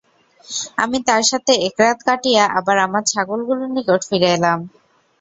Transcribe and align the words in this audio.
আমি 0.77 0.97
তার 1.07 1.23
সাথে 1.31 1.53
এক 1.67 1.75
রাত 1.81 1.99
কাটিয়ে 2.07 2.41
আবার 2.57 2.77
আমার 2.79 3.03
ছাগলগুলোর 3.11 3.69
নিকট 3.75 4.01
ফিরে 4.09 4.29
এলাম। 4.37 4.59